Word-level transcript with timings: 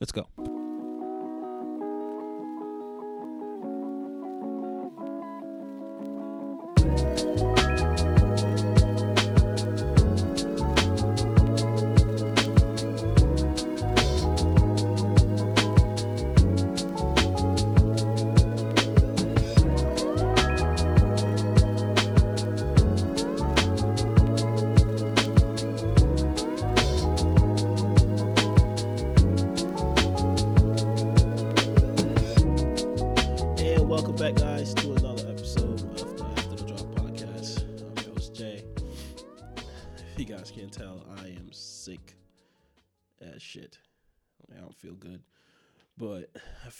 Let's 0.00 0.12
go. 0.12 0.49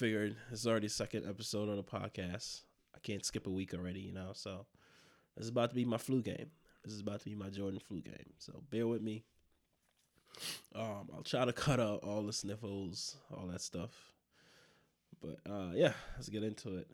Figured 0.00 0.34
it's 0.50 0.66
already 0.66 0.88
second 0.88 1.28
episode 1.28 1.68
of 1.68 1.76
the 1.76 1.82
podcast. 1.82 2.62
I 2.94 2.98
can't 3.02 3.22
skip 3.22 3.46
a 3.46 3.50
week 3.50 3.74
already, 3.74 4.00
you 4.00 4.14
know? 4.14 4.30
So 4.32 4.64
this 5.36 5.44
is 5.44 5.50
about 5.50 5.68
to 5.68 5.76
be 5.76 5.84
my 5.84 5.98
flu 5.98 6.22
game. 6.22 6.46
This 6.82 6.94
is 6.94 7.02
about 7.02 7.18
to 7.20 7.26
be 7.26 7.34
my 7.34 7.50
Jordan 7.50 7.80
flu 7.86 8.00
game. 8.00 8.32
So 8.38 8.62
bear 8.70 8.86
with 8.86 9.02
me. 9.02 9.24
Um, 10.74 11.10
I'll 11.14 11.22
try 11.22 11.44
to 11.44 11.52
cut 11.66 11.80
out 11.80 12.02
all 12.02 12.22
the 12.22 12.32
sniffles, 12.32 13.18
all 13.30 13.46
that 13.48 13.60
stuff. 13.60 13.90
But 15.20 15.36
uh, 15.46 15.72
yeah, 15.74 15.92
let's 16.16 16.30
get 16.30 16.44
into 16.44 16.78
it. 16.78 16.88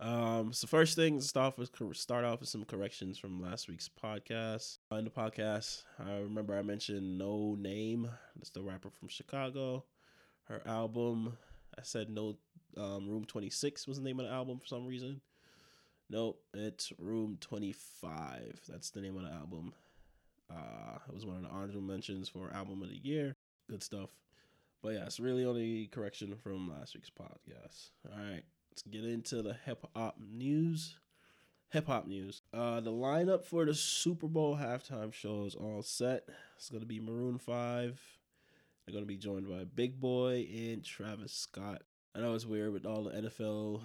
Um, 0.00 0.52
so 0.52 0.66
first 0.66 0.96
thing, 0.96 1.20
start 1.20 1.52
off 1.52 1.58
with 1.58 1.96
start 1.96 2.24
off 2.24 2.40
with 2.40 2.48
some 2.48 2.64
corrections 2.64 3.18
from 3.18 3.40
last 3.40 3.68
week's 3.68 3.88
podcast. 3.88 4.78
Uh, 4.90 4.96
in 4.96 5.04
the 5.04 5.10
podcast, 5.12 5.84
I 6.04 6.16
remember 6.16 6.58
I 6.58 6.62
mentioned 6.62 7.20
Noname. 7.20 8.10
That's 8.34 8.50
the 8.50 8.62
rapper 8.62 8.90
from 8.90 9.06
Chicago. 9.06 9.84
Her 10.48 10.60
album, 10.66 11.36
I 11.78 11.82
said 11.82 12.10
no. 12.10 12.36
Um, 12.76 13.08
Room 13.08 13.24
Twenty 13.24 13.50
Six 13.50 13.86
was 13.86 13.98
the 13.98 14.04
name 14.04 14.20
of 14.20 14.26
the 14.26 14.32
album 14.32 14.58
for 14.58 14.66
some 14.66 14.86
reason. 14.86 15.20
Nope, 16.10 16.40
it's 16.54 16.92
Room 16.98 17.38
Twenty 17.40 17.72
Five. 17.72 18.60
That's 18.68 18.90
the 18.90 19.00
name 19.00 19.16
of 19.16 19.22
the 19.22 19.32
album. 19.32 19.72
Uh, 20.50 20.98
it 21.08 21.14
was 21.14 21.26
one 21.26 21.36
of 21.36 21.42
the 21.42 21.48
honorable 21.48 21.80
mentions 21.80 22.28
for 22.28 22.52
album 22.52 22.82
of 22.82 22.88
the 22.88 23.00
year. 23.02 23.34
Good 23.68 23.82
stuff. 23.82 24.10
But 24.82 24.90
yeah, 24.90 25.06
it's 25.06 25.18
really 25.18 25.44
only 25.44 25.88
correction 25.88 26.36
from 26.36 26.70
last 26.70 26.94
week's 26.94 27.10
podcast. 27.10 27.90
All 28.08 28.18
right, 28.18 28.42
let's 28.70 28.82
get 28.82 29.04
into 29.04 29.42
the 29.42 29.56
hip 29.64 29.84
hop 29.96 30.16
news. 30.20 30.96
Hip 31.70 31.86
hop 31.88 32.06
news. 32.06 32.42
Uh, 32.54 32.80
the 32.80 32.92
lineup 32.92 33.42
for 33.42 33.64
the 33.64 33.74
Super 33.74 34.28
Bowl 34.28 34.56
halftime 34.56 35.12
show 35.12 35.44
is 35.44 35.56
all 35.56 35.82
set. 35.82 36.28
It's 36.56 36.70
gonna 36.70 36.84
be 36.86 37.00
Maroon 37.00 37.38
Five. 37.38 38.00
They're 38.86 38.94
gonna 38.94 39.04
be 39.04 39.16
joined 39.16 39.48
by 39.48 39.64
Big 39.64 40.00
Boi 40.00 40.46
and 40.48 40.84
Travis 40.84 41.32
Scott. 41.32 41.82
I 42.14 42.20
know 42.20 42.34
it's 42.34 42.46
weird 42.46 42.72
with 42.72 42.86
all 42.86 43.02
the 43.02 43.10
NFL 43.10 43.80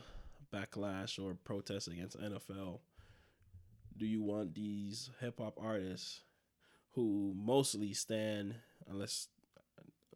backlash 0.53 1.17
or 1.17 1.33
protests 1.33 1.87
against 1.87 2.19
NFL. 2.19 2.81
Do 3.97 4.05
you 4.05 4.21
want 4.21 4.53
these 4.53 5.09
hip 5.19 5.39
hop 5.39 5.57
artists 5.59 6.21
who 6.91 7.33
mostly 7.35 7.93
stand, 7.93 8.53
unless 8.87 9.27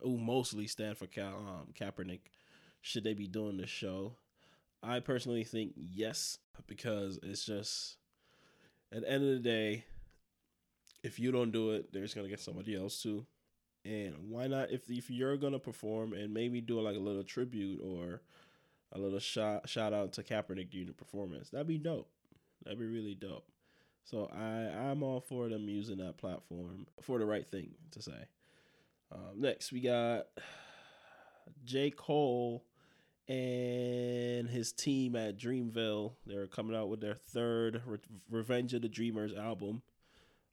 who 0.01 0.19
mostly 0.19 0.67
stand 0.67 0.99
for 0.99 1.07
Cal, 1.07 1.33
um, 1.33 1.73
Kaepernick, 1.73 2.21
should 2.81 3.03
they 3.03 3.15
be 3.15 3.27
doing 3.27 3.57
the 3.57 3.65
show? 3.65 4.17
I 4.83 4.99
personally 4.99 5.45
think 5.45 5.73
yes, 5.75 6.37
because 6.67 7.17
it's 7.23 7.43
just 7.43 7.97
at 8.91 9.01
the 9.01 9.11
end 9.11 9.23
of 9.23 9.31
the 9.31 9.39
day, 9.39 9.85
if 11.01 11.19
you 11.19 11.31
don't 11.31 11.51
do 11.51 11.71
it, 11.71 11.91
there's 11.91 12.13
gonna 12.13 12.29
get 12.29 12.39
somebody 12.39 12.75
else 12.75 13.01
to. 13.01 13.25
And 13.85 14.15
why 14.29 14.47
not 14.47 14.71
if 14.71 14.89
if 14.89 15.09
you're 15.09 15.37
gonna 15.37 15.59
perform 15.59 16.13
and 16.13 16.33
maybe 16.33 16.59
do 16.59 16.81
like 16.81 16.95
a 16.95 16.99
little 16.99 17.23
tribute 17.23 17.81
or 17.83 18.21
a 18.91 18.99
little 18.99 19.19
shout 19.19 19.69
shout 19.69 19.93
out 19.93 20.13
to 20.13 20.23
Kaepernick 20.23 20.71
during 20.71 20.87
the 20.87 20.93
performance, 20.93 21.49
that'd 21.49 21.67
be 21.67 21.77
dope. 21.77 22.09
That'd 22.63 22.79
be 22.79 22.85
really 22.85 23.15
dope. 23.15 23.47
So 24.03 24.29
I 24.33 24.89
I'm 24.89 25.03
all 25.03 25.19
for 25.21 25.49
them 25.49 25.69
using 25.69 25.97
that 25.97 26.17
platform 26.17 26.87
for 27.01 27.19
the 27.19 27.25
right 27.25 27.47
thing 27.47 27.71
to 27.91 28.01
say. 28.01 28.27
Um, 29.11 29.39
next, 29.39 29.71
we 29.71 29.81
got 29.81 30.25
J. 31.63 31.91
Cole 31.91 32.65
and 33.27 34.49
his 34.49 34.71
team 34.71 35.15
at 35.15 35.37
Dreamville. 35.37 36.13
They're 36.25 36.47
coming 36.47 36.75
out 36.75 36.89
with 36.89 37.01
their 37.01 37.15
third 37.15 37.81
Re- 37.85 37.97
Revenge 38.29 38.73
of 38.73 38.81
the 38.81 38.89
Dreamers 38.89 39.33
album. 39.33 39.81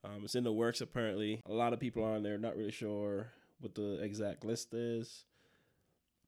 Um, 0.04 0.22
it's 0.24 0.34
in 0.34 0.44
the 0.44 0.52
works, 0.52 0.80
apparently. 0.80 1.42
A 1.46 1.52
lot 1.52 1.72
of 1.72 1.80
people 1.80 2.04
are 2.04 2.14
on 2.14 2.22
there, 2.22 2.38
not 2.38 2.56
really 2.56 2.72
sure 2.72 3.28
what 3.60 3.74
the 3.74 4.02
exact 4.02 4.44
list 4.44 4.74
is. 4.74 5.24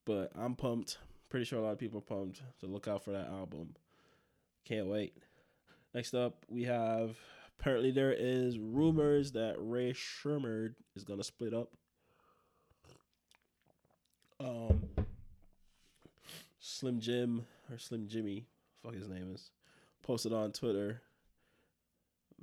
But 0.04 0.30
I'm 0.36 0.54
pumped. 0.54 0.98
Pretty 1.28 1.44
sure 1.44 1.58
a 1.58 1.62
lot 1.62 1.72
of 1.72 1.78
people 1.78 1.98
are 1.98 2.02
pumped 2.02 2.42
to 2.60 2.66
look 2.66 2.86
out 2.86 3.04
for 3.04 3.10
that 3.10 3.26
album. 3.26 3.74
Can't 4.64 4.86
wait. 4.86 5.14
Next 5.92 6.14
up, 6.14 6.44
we 6.48 6.64
have 6.64 7.16
apparently 7.58 7.90
there 7.90 8.12
is 8.12 8.58
rumors 8.58 9.32
that 9.32 9.56
Rae 9.58 9.92
Sremmurd 9.92 10.74
is 10.96 11.04
gonna 11.04 11.24
split 11.24 11.54
up 11.54 11.70
um 14.40 14.82
Slim 16.60 17.00
Jim 17.00 17.46
or 17.70 17.78
Slim 17.78 18.08
Jxmmi, 18.08 18.44
fuck 18.82 18.94
his 18.94 19.08
name 19.08 19.32
is, 19.34 19.50
posted 20.02 20.32
on 20.32 20.52
Twitter 20.52 21.02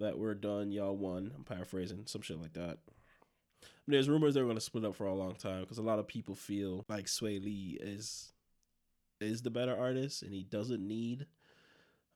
that 0.01 0.19
we're 0.19 0.33
done, 0.33 0.71
y'all 0.71 0.95
won. 0.95 1.31
I'm 1.35 1.43
paraphrasing, 1.43 2.03
some 2.05 2.21
shit 2.21 2.41
like 2.41 2.53
that. 2.53 2.77
I 3.63 3.83
mean, 3.87 3.93
there's 3.93 4.09
rumors 4.09 4.33
they're 4.33 4.45
gonna 4.45 4.59
split 4.59 4.85
up 4.85 4.95
for 4.95 5.07
a 5.07 5.13
long 5.13 5.35
time 5.35 5.61
because 5.61 5.77
a 5.77 5.83
lot 5.83 5.99
of 5.99 6.07
people 6.07 6.35
feel 6.35 6.85
like 6.87 7.05
Swae 7.05 7.43
Lee 7.43 7.77
is 7.81 8.33
is 9.19 9.41
the 9.41 9.51
better 9.51 9.77
artist 9.77 10.23
and 10.23 10.33
he 10.33 10.43
doesn't 10.43 10.85
need 10.85 11.27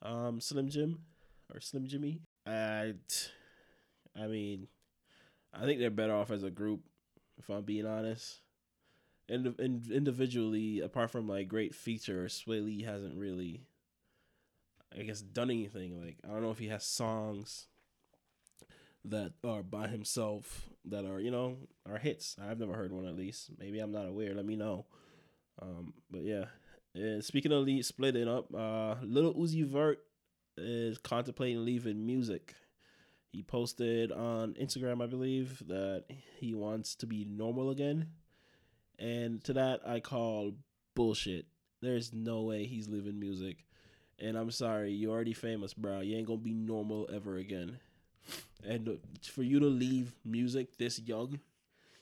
um 0.01 0.41
Slim 0.41 0.69
Jim 0.69 0.99
or 1.53 1.59
Slim 1.59 1.87
Jxmmi. 1.87 2.19
I 2.45 2.93
I 4.15 4.27
mean, 4.27 4.67
I 5.53 5.65
think 5.65 5.79
they're 5.79 5.89
better 5.89 6.15
off 6.15 6.31
as 6.31 6.43
a 6.43 6.51
group 6.51 6.81
if 7.37 7.49
I'm 7.49 7.63
being 7.63 7.85
honest 7.85 8.39
and 9.27 9.59
in, 9.59 9.83
individually, 9.91 10.81
apart 10.81 11.09
from 11.11 11.27
like 11.27 11.47
great 11.47 11.73
features, 11.73 12.43
Swae 12.45 12.63
Lee 12.63 12.83
hasn't 12.83 13.17
really, 13.17 13.63
I 14.97 15.03
guess, 15.03 15.21
done 15.21 15.49
anything. 15.49 15.99
Like 15.99 16.17
I 16.23 16.27
don't 16.27 16.41
know 16.41 16.51
if 16.51 16.59
he 16.59 16.67
has 16.67 16.83
songs 16.83 17.67
that 19.09 19.33
are 19.43 19.63
by 19.63 19.87
himself 19.87 20.69
that 20.85 21.05
are 21.05 21.19
you 21.19 21.31
know 21.31 21.57
are 21.89 21.97
hits. 21.97 22.35
I've 22.41 22.59
never 22.59 22.73
heard 22.73 22.91
one 22.91 23.07
at 23.07 23.15
least. 23.15 23.51
Maybe 23.57 23.79
I'm 23.79 23.91
not 23.91 24.07
aware. 24.07 24.33
Let 24.33 24.45
me 24.45 24.55
know. 24.55 24.85
Um, 25.61 25.93
but 26.11 26.23
yeah. 26.23 26.45
And 26.93 27.23
speaking 27.23 27.51
of 27.51 27.63
Lee 27.63 27.81
splitting 27.81 28.27
up, 28.27 28.53
uh, 28.53 28.95
Lil 29.01 29.33
Uzi 29.33 29.65
Vert 29.65 29.99
is 30.57 30.97
contemplating 30.97 31.65
leaving 31.65 32.05
music. 32.05 32.55
He 33.31 33.43
posted 33.43 34.13
on 34.13 34.53
Instagram, 34.53 35.03
I 35.03 35.07
believe, 35.07 35.61
that 35.67 36.05
he 36.37 36.53
wants 36.53 36.95
to 36.95 37.05
be 37.05 37.25
normal 37.25 37.69
again. 37.69 38.07
And 38.97 39.43
to 39.43 39.53
that, 39.53 39.81
I 39.85 39.99
call 39.99 40.53
bullshit. 40.95 41.45
There's 41.81 42.13
no 42.13 42.43
way 42.43 42.65
he's 42.65 42.87
leaving 42.87 43.19
music. 43.19 43.65
And 44.19 44.37
I'm 44.37 44.51
sorry, 44.51 44.93
you're 44.93 45.11
already 45.11 45.33
famous, 45.33 45.73
bro. 45.73 45.99
You 45.99 46.15
ain't 46.15 46.27
gonna 46.27 46.39
be 46.39 46.53
normal 46.53 47.09
ever 47.13 47.35
again. 47.35 47.79
And 48.67 48.99
for 49.21 49.43
you 49.43 49.59
to 49.59 49.67
leave 49.67 50.13
music 50.23 50.77
this 50.77 50.99
young, 50.99 51.39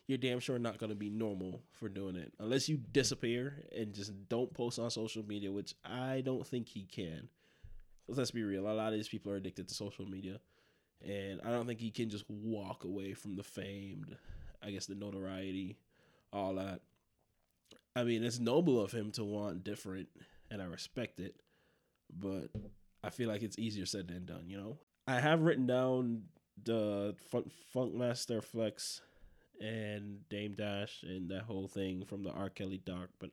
you're 0.07 0.17
damn 0.17 0.39
sure 0.39 0.59
not 0.59 0.77
gonna 0.77 0.95
be 0.95 1.09
normal 1.09 1.61
for 1.71 1.89
doing 1.89 2.15
it. 2.15 2.33
Unless 2.39 2.69
you 2.69 2.77
disappear 2.77 3.63
and 3.75 3.93
just 3.93 4.13
don't 4.29 4.53
post 4.53 4.79
on 4.79 4.89
social 4.91 5.25
media, 5.25 5.51
which 5.51 5.75
I 5.83 6.21
don't 6.21 6.45
think 6.45 6.67
he 6.67 6.83
can. 6.83 7.27
Let's 8.07 8.31
be 8.31 8.43
real. 8.43 8.67
A 8.67 8.73
lot 8.73 8.93
of 8.93 8.93
these 8.93 9.07
people 9.09 9.31
are 9.31 9.37
addicted 9.37 9.67
to 9.67 9.73
social 9.73 10.05
media. 10.05 10.39
And 11.05 11.41
I 11.43 11.51
don't 11.51 11.67
think 11.67 11.81
he 11.81 11.91
can 11.91 12.09
just 12.09 12.29
walk 12.29 12.85
away 12.85 13.13
from 13.13 13.35
the 13.35 13.43
fame, 13.43 14.05
I 14.61 14.71
guess 14.71 14.85
the 14.85 14.95
notoriety, 14.95 15.77
all 16.31 16.55
that. 16.55 16.81
I 17.95 18.03
mean, 18.03 18.23
it's 18.23 18.39
noble 18.39 18.81
of 18.81 18.91
him 18.91 19.11
to 19.11 19.23
want 19.23 19.63
different, 19.63 20.07
and 20.49 20.61
I 20.61 20.65
respect 20.65 21.19
it, 21.19 21.35
but 22.17 22.49
I 23.03 23.09
feel 23.09 23.27
like 23.27 23.43
it's 23.43 23.59
easier 23.59 23.85
said 23.85 24.07
than 24.07 24.25
done, 24.25 24.45
you 24.47 24.57
know? 24.57 24.77
I 25.07 25.19
have 25.19 25.41
written 25.41 25.67
down 25.67 26.23
the 26.63 27.15
Funk, 27.29 27.51
Funkmaster 27.75 28.43
Flex 28.43 29.01
and 29.59 30.27
Dame 30.29 30.55
Dash 30.55 31.03
and 31.03 31.29
that 31.29 31.43
whole 31.43 31.67
thing 31.67 32.05
from 32.05 32.23
the 32.23 32.31
R. 32.31 32.49
Kelly 32.49 32.81
doc, 32.83 33.09
but 33.19 33.31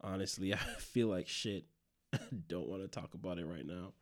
honestly, 0.00 0.52
I 0.54 0.56
feel 0.56 1.08
like 1.08 1.28
shit. 1.28 1.64
don't 2.48 2.68
want 2.68 2.82
to 2.82 2.88
talk 2.88 3.14
about 3.14 3.38
it 3.38 3.46
right 3.46 3.66
now. 3.66 3.92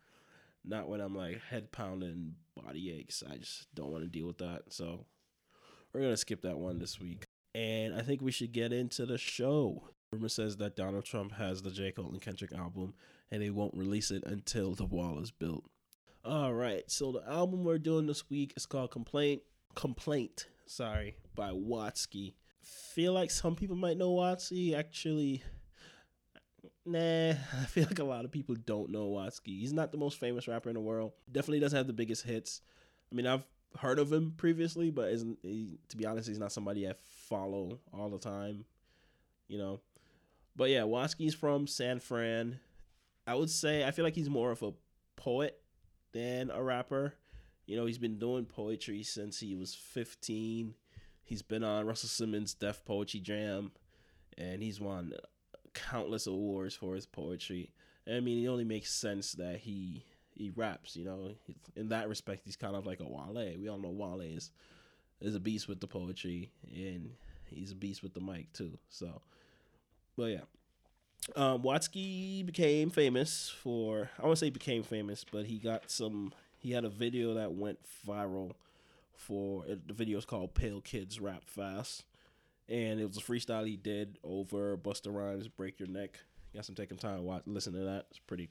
Not 0.65 0.89
when 0.89 1.01
I'm 1.01 1.15
like 1.15 1.41
head 1.43 1.71
pounding, 1.71 2.35
body 2.57 2.93
aches. 2.93 3.23
I 3.31 3.37
just 3.37 3.73
don't 3.75 3.91
want 3.91 4.03
to 4.03 4.09
deal 4.09 4.27
with 4.27 4.39
that. 4.39 4.65
So 4.71 5.07
we're 5.93 6.03
gonna 6.03 6.17
skip 6.17 6.43
that 6.43 6.59
one 6.59 6.79
this 6.79 7.01
week. 7.01 7.25
And 7.55 7.95
I 7.95 8.03
think 8.03 8.21
we 8.21 8.33
should 8.33 8.53
get 8.53 8.73
into 8.73 9.07
the 9.07 9.19
show. 9.19 9.91
Rumor 10.13 10.29
says 10.29 10.57
that 10.57 10.77
Donald 10.77 11.05
Trump 11.05 11.33
has 11.33 11.63
the 11.63 11.71
J. 11.71 11.93
Cole 11.93 12.11
and 12.11 12.21
Kendrick 12.21 12.53
album 12.53 12.95
and 13.31 13.41
they 13.41 13.51
won't 13.51 13.77
release 13.77 14.11
it 14.11 14.25
until 14.27 14.75
the 14.75 14.85
wall 14.85 15.21
is 15.21 15.31
built. 15.31 15.65
All 16.23 16.53
right, 16.53 16.83
so 16.91 17.13
the 17.13 17.27
album 17.27 17.65
we're 17.65 17.79
doing 17.79 18.07
this 18.07 18.29
week 18.29 18.53
is 18.55 18.67
called 18.67 18.91
Complaint. 18.91 19.41
Complaint, 19.75 20.49
sorry, 20.67 21.17
by 21.35 21.51
Watsky. 21.51 22.35
Feel 22.63 23.15
like 23.15 23.31
some 23.31 23.57
people 23.57 23.75
might 23.75 23.97
know 23.97 24.11
Watsky. 24.11 24.75
Actually, 24.75 25.43
nah, 26.85 27.31
I 27.31 27.65
feel 27.69 27.87
like 27.87 28.01
a 28.01 28.05
lot 28.05 28.27
of 28.27 28.31
people 28.31 28.55
don't 28.55 28.91
know 28.91 29.09
Watsky. 29.09 29.59
He's 29.59 29.73
not 29.73 29.93
the 29.93 29.99
most 29.99 30.21
famous 30.21 30.47
rapper 30.47 30.69
in 30.69 30.75
the 30.75 30.81
world. 30.81 31.13
Definitely 31.33 31.61
doesn't 31.61 31.77
have 31.79 31.87
the 31.87 31.95
biggest 31.95 32.27
hits. 32.27 32.61
I 33.11 33.15
mean, 33.15 33.27
I've 33.27 33.47
heard 33.79 33.99
of 33.99 34.13
him 34.13 34.35
previously, 34.37 34.91
but 34.91 35.11
isn't 35.13 35.39
he, 35.43 35.79
to 35.89 35.97
be 35.97 36.05
honest, 36.05 36.29
he's 36.29 36.39
not 36.39 36.53
somebody 36.53 36.87
I 36.87 36.93
follow 37.29 37.79
all 37.95 38.11
the 38.11 38.19
time. 38.19 38.67
You 39.49 39.57
know, 39.57 39.81
but 40.55 40.69
yeah, 40.69 40.83
Watsky's 40.83 41.35
from 41.35 41.67
San 41.67 41.99
Fran. 41.99 42.61
I 43.27 43.37
would 43.37 43.49
say 43.49 43.87
I 43.87 43.91
feel 43.91 44.05
like 44.05 44.15
he's 44.15 44.29
more 44.29 44.51
of 44.51 44.63
a 44.63 44.73
poet 45.17 45.57
than 46.13 46.51
a 46.51 46.63
rapper. 46.63 47.15
You 47.67 47.77
know, 47.77 47.87
he's 47.87 47.99
been 47.99 48.19
doing 48.19 48.47
poetry 48.47 49.03
since 49.03 49.39
he 49.41 49.55
was 49.55 49.75
15. 49.75 50.75
He's 51.23 51.43
been 51.43 51.63
on 51.63 51.87
Russell 51.87 52.09
Simmons' 52.09 52.55
Def 52.55 52.85
Poetry 52.85 53.21
Jam, 53.21 53.71
and 54.37 54.63
he's 54.63 54.81
won 54.81 55.13
countless 55.75 56.27
awards 56.27 56.75
for 56.75 56.95
his 56.95 57.07
poetry. 57.07 57.73
I 58.09 58.21
mean, 58.21 58.45
it 58.45 58.49
only 58.49 58.65
makes 58.65 58.93
sense 58.93 59.33
that 59.33 59.59
he 59.59 60.05
he 60.35 60.51
raps. 60.51 60.97
You 60.97 61.05
know, 61.05 61.31
in 61.77 61.91
that 61.91 62.09
respect, 62.09 62.43
he's 62.45 62.57
kind 62.57 62.75
of 62.75 62.87
like 62.87 63.01
a 63.01 63.05
Wale. 63.05 63.55
We 63.59 63.69
all 63.69 63.79
know 63.79 63.91
Wale 63.91 64.21
is 64.21 64.51
is 65.21 65.35
a 65.35 65.41
beast 65.41 65.69
with 65.69 65.81
the 65.81 65.87
poetry, 65.87 66.51
and 66.73 67.11
he's 67.49 67.73
a 67.73 67.77
beast 67.77 68.03
with 68.03 68.15
the 68.15 68.21
mic 68.21 68.53
too. 68.53 68.79
So, 68.89 69.21
but 70.17 70.25
yeah, 70.25 70.41
um, 71.37 71.63
Watsky 71.63 72.45
became 72.45 72.91
famous 72.91 73.49
for 73.63 74.11
I 74.19 74.27
won't 74.27 74.39
say 74.39 74.51
became 74.51 74.83
famous, 74.83 75.25
but 75.31 75.47
he 75.47 75.59
got 75.59 75.91
some. 75.91 76.33
He 76.59 76.73
had 76.73 76.85
a 76.85 76.91
video 76.91 77.35
that 77.35 77.53
went 77.53 77.79
viral 78.07 78.53
for 79.15 79.65
the 79.67 79.93
video 79.93 80.19
is 80.19 80.25
called 80.25 80.55
"Pale 80.55 80.83
Kids 80.83 81.21
Rap 81.21 81.43
Fast," 81.47 82.05
and 82.69 83.01
it 83.01 83.07
was 83.07 83.17
a 83.17 83.21
freestyle 83.21 83.67
he 83.67 83.77
did 83.77 84.19
over 84.25 84.77
Busta 84.77 85.15
Rhymes' 85.15 85.49
"Break 85.49 85.79
Your 85.79 85.89
Neck." 85.89 86.19
Got 86.55 86.65
some 86.65 86.75
taking 86.75 86.99
time 86.99 87.23
watch, 87.23 87.43
listen 87.47 87.73
to 87.75 87.81
that. 87.81 88.07
It's 88.11 88.19
pretty, 88.19 88.49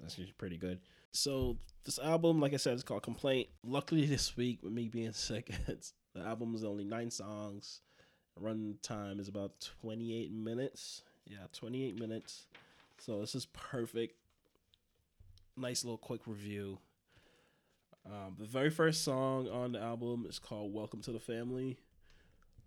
that's 0.00 0.16
pretty 0.38 0.56
good. 0.56 0.78
So 1.10 1.56
this 1.84 1.98
album, 1.98 2.40
like 2.40 2.54
I 2.54 2.58
said, 2.58 2.74
is 2.74 2.82
called 2.82 3.02
"Complaint." 3.02 3.48
Luckily 3.64 4.06
this 4.06 4.36
week, 4.36 4.62
with 4.62 4.72
me 4.72 4.88
being 4.88 5.12
sick, 5.14 5.50
the 5.66 6.20
album 6.20 6.54
is 6.54 6.64
only 6.64 6.84
nine 6.84 7.10
songs. 7.10 7.80
Run 8.38 8.78
time 8.82 9.20
is 9.20 9.28
about 9.28 9.52
twenty 9.80 10.18
eight 10.18 10.32
minutes 10.32 11.02
yeah, 11.26 11.46
28 11.52 11.98
minutes. 11.98 12.46
So 12.98 13.20
this 13.20 13.34
is 13.34 13.46
perfect. 13.46 14.14
Nice 15.56 15.84
little 15.84 15.98
quick 15.98 16.22
review. 16.26 16.78
Um, 18.06 18.36
the 18.38 18.46
very 18.46 18.70
first 18.70 19.04
song 19.04 19.48
on 19.48 19.72
the 19.72 19.80
album 19.80 20.26
is 20.28 20.38
called 20.38 20.72
Welcome 20.72 21.02
to 21.02 21.12
the 21.12 21.20
Family. 21.20 21.78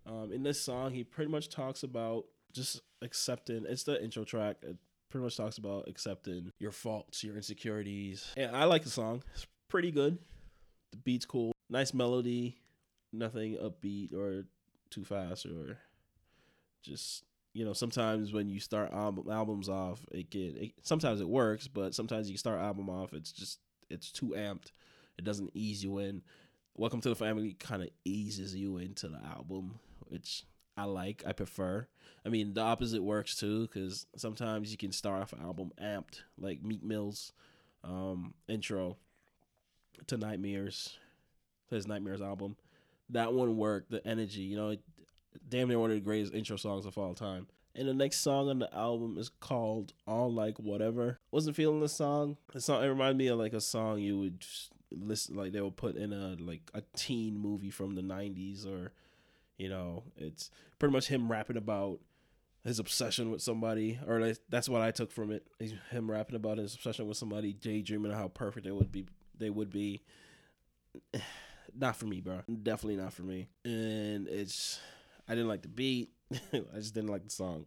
Um, 0.06 0.32
in 0.32 0.42
this 0.42 0.60
song, 0.60 0.92
he 0.92 1.04
pretty 1.04 1.30
much 1.30 1.48
talks 1.48 1.82
about 1.82 2.24
just 2.52 2.80
accepting, 3.02 3.64
it's 3.68 3.82
the 3.82 4.02
intro 4.02 4.24
track. 4.24 4.56
It 4.62 4.76
pretty 5.10 5.24
much 5.24 5.36
talks 5.36 5.58
about 5.58 5.88
accepting 5.88 6.52
your 6.58 6.70
faults, 6.70 7.22
your 7.22 7.36
insecurities. 7.36 8.32
And 8.36 8.56
I 8.56 8.64
like 8.64 8.84
the 8.84 8.90
song, 8.90 9.22
it's 9.34 9.46
pretty 9.68 9.90
good. 9.90 10.18
The 10.92 10.98
beat's 10.98 11.26
cool, 11.26 11.52
nice 11.68 11.92
melody, 11.92 12.56
nothing 13.12 13.56
upbeat 13.56 14.14
or 14.14 14.44
too 14.90 15.04
fast 15.04 15.44
or 15.44 15.78
just 16.82 17.24
you 17.56 17.64
know 17.64 17.72
sometimes 17.72 18.34
when 18.34 18.50
you 18.50 18.60
start 18.60 18.92
album, 18.92 19.24
albums 19.30 19.70
off 19.70 20.04
it 20.12 20.28
get 20.28 20.56
it, 20.56 20.72
sometimes 20.82 21.22
it 21.22 21.28
works 21.28 21.66
but 21.66 21.94
sometimes 21.94 22.30
you 22.30 22.36
start 22.36 22.60
album 22.60 22.90
off 22.90 23.14
it's 23.14 23.32
just 23.32 23.60
it's 23.88 24.12
too 24.12 24.34
amped. 24.36 24.72
It 25.16 25.24
doesn't 25.24 25.52
ease 25.54 25.82
you 25.82 25.98
in. 25.98 26.22
Welcome 26.74 27.00
to 27.00 27.08
the 27.08 27.14
family 27.14 27.54
kind 27.54 27.82
of 27.82 27.88
eases 28.04 28.54
you 28.54 28.76
into 28.76 29.08
the 29.08 29.20
album 29.24 29.78
which 30.08 30.44
i 30.76 30.84
like 30.84 31.22
i 31.26 31.32
prefer. 31.32 31.86
I 32.26 32.28
mean 32.28 32.52
the 32.52 32.60
opposite 32.60 33.02
works 33.02 33.36
too 33.36 33.62
because 33.62 34.06
sometimes 34.16 34.70
you 34.70 34.76
can 34.76 34.92
start 34.92 35.22
off 35.22 35.32
an 35.32 35.40
album 35.40 35.72
amped 35.82 36.20
like 36.36 36.62
Meek 36.62 36.84
Mill's 36.84 37.32
um, 37.82 38.34
intro 38.48 38.98
to 40.08 40.18
nightmares 40.18 40.98
his 41.70 41.86
nightmares 41.86 42.20
album. 42.20 42.56
That 43.10 43.32
one 43.32 43.56
worked 43.56 43.90
the 43.90 44.06
energy 44.06 44.42
you 44.42 44.56
know 44.58 44.70
it, 44.70 44.80
damn 45.48 45.68
near 45.68 45.78
one 45.78 45.90
of 45.90 45.96
the 45.96 46.00
greatest 46.00 46.34
intro 46.34 46.56
songs 46.56 46.86
of 46.86 46.98
all 46.98 47.14
time. 47.14 47.46
And 47.74 47.86
the 47.86 47.94
next 47.94 48.20
song 48.20 48.48
on 48.48 48.58
the 48.58 48.74
album 48.74 49.18
is 49.18 49.28
called 49.28 49.92
All 50.06 50.32
Like 50.32 50.58
Whatever. 50.58 51.18
Wasn't 51.30 51.56
feeling 51.56 51.80
the 51.80 51.88
song. 51.88 52.38
The 52.54 52.60
song 52.60 52.82
it 52.82 52.88
reminded 52.88 53.18
me 53.18 53.26
of 53.26 53.38
like 53.38 53.52
a 53.52 53.60
song 53.60 53.98
you 53.98 54.18
would 54.18 54.44
listen 54.90 55.36
like 55.36 55.52
they 55.52 55.60
would 55.60 55.76
put 55.76 55.96
in 55.96 56.12
a 56.12 56.36
like 56.38 56.62
a 56.72 56.82
teen 56.96 57.36
movie 57.36 57.70
from 57.70 57.96
the 57.96 58.02
nineties 58.02 58.64
or 58.64 58.92
you 59.58 59.68
know, 59.68 60.04
it's 60.16 60.50
pretty 60.78 60.92
much 60.92 61.08
him 61.08 61.30
rapping 61.30 61.56
about 61.56 62.00
his 62.64 62.78
obsession 62.78 63.30
with 63.30 63.40
somebody, 63.40 63.98
or 64.06 64.20
like, 64.20 64.38
that's 64.48 64.68
what 64.68 64.82
I 64.82 64.90
took 64.90 65.12
from 65.12 65.30
it. 65.30 65.46
He's 65.58 65.72
him 65.90 66.10
rapping 66.10 66.36
about 66.36 66.58
his 66.58 66.74
obsession 66.74 67.06
with 67.06 67.16
somebody, 67.16 67.52
daydreaming 67.52 68.12
how 68.12 68.28
perfect 68.28 68.66
they 68.66 68.72
would 68.72 68.92
be. 68.92 69.06
They 69.38 69.50
would 69.50 69.70
be. 69.70 70.02
Not 71.78 71.96
for 71.96 72.06
me, 72.06 72.22
bro. 72.22 72.40
Definitely 72.62 72.96
not 72.96 73.12
for 73.12 73.20
me. 73.20 73.48
And 73.62 74.28
it's 74.28 74.80
I 75.28 75.34
didn't 75.34 75.48
like 75.48 75.62
the 75.62 75.68
beat. 75.68 76.10
I 76.52 76.76
just 76.76 76.94
didn't 76.94 77.10
like 77.10 77.24
the 77.24 77.30
song. 77.30 77.66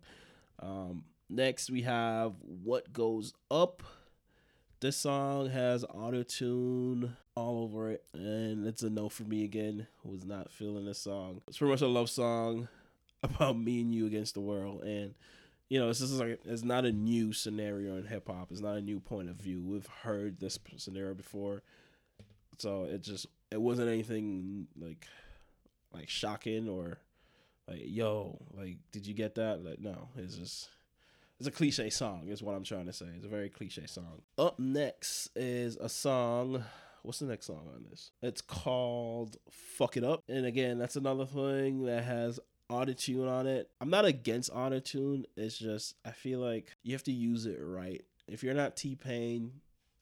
Um, 0.60 1.04
next, 1.30 1.70
we 1.70 1.82
have 1.84 2.34
What 2.42 2.92
Goes 2.94 3.34
Up. 3.50 3.84
This 4.82 4.96
song 4.96 5.50
has 5.50 5.84
auto 5.84 6.24
tune 6.24 7.18
all 7.36 7.64
over 7.64 7.92
it, 7.92 8.04
and 8.14 8.66
it's 8.66 8.82
a 8.82 8.90
no 8.90 9.10
for 9.10 9.24
me 9.24 9.44
again. 9.44 9.88
Was 10.04 10.26
not 10.26 10.52
feeling 10.52 10.86
this 10.86 11.00
song. 11.00 11.42
It's 11.48 11.58
pretty 11.58 11.72
much 11.72 11.82
a 11.82 11.88
love 11.88 12.10
song 12.10 12.70
about 13.24 13.58
me 13.58 13.82
and 13.82 13.94
you 13.94 14.06
against 14.06 14.36
the 14.36 14.42
world, 14.42 14.84
and 14.84 15.14
you 15.70 15.80
know, 15.80 15.88
this 15.88 16.02
is 16.02 16.20
like 16.20 16.40
it's 16.46 16.64
not 16.64 16.86
a 16.86 16.92
new 16.92 17.32
scenario 17.34 17.98
in 17.98 18.06
hip 18.06 18.28
hop. 18.28 18.52
It's 18.52 18.62
not 18.62 18.78
a 18.78 18.82
new 18.82 19.00
point 19.00 19.30
of 19.30 19.36
view. 19.36 19.62
We've 19.62 19.88
heard 20.04 20.40
this 20.40 20.58
scenario 20.78 21.14
before, 21.14 21.62
so 22.58 22.86
it 22.86 23.02
just 23.02 23.28
it 23.52 23.62
wasn't 23.62 23.90
anything 23.90 24.68
like 24.80 25.08
like 25.94 26.10
shocking 26.10 26.68
or 26.70 27.00
like 27.70 27.82
yo 27.86 28.38
like 28.58 28.78
did 28.92 29.06
you 29.06 29.14
get 29.14 29.36
that? 29.36 29.64
Like 29.64 29.80
no 29.80 30.10
it's 30.18 30.36
just 30.36 30.70
it's 31.40 31.48
a 31.48 31.52
cliche 31.52 31.90
song 31.90 32.28
is 32.28 32.44
what 32.44 32.56
i'm 32.56 32.64
trying 32.64 32.86
to 32.86 32.94
say. 32.94 33.06
It's 33.16 33.26
a 33.26 33.30
very 33.30 33.50
cliche 33.50 33.88
song. 33.88 34.22
Up 34.38 34.60
next 34.60 35.30
is 35.36 35.78
a 35.78 35.90
song 35.90 36.64
what's 37.04 37.20
the 37.20 37.26
next 37.26 37.46
song 37.46 37.68
on 37.74 37.86
this? 37.90 38.12
It's 38.22 38.42
called 38.42 39.38
fuck 39.50 39.98
it 39.98 40.04
up. 40.04 40.24
And 40.28 40.46
again 40.46 40.80
that's 40.80 40.96
another 40.96 41.26
thing 41.26 41.86
that 41.86 42.04
has 42.04 42.40
autotune 42.70 43.30
on 43.30 43.48
it. 43.48 43.70
I'm 43.82 43.90
not 43.90 44.06
against 44.06 44.54
autotune. 44.54 45.26
It's 45.36 45.58
just 45.58 45.96
i 46.06 46.12
feel 46.12 46.40
like 46.40 46.76
you 46.84 46.94
have 46.94 47.04
to 47.04 47.12
use 47.12 47.46
it 47.46 47.60
right. 47.62 48.04
If 48.28 48.44
you're 48.44 48.54
not 48.54 48.76
T-Pain 48.76 49.52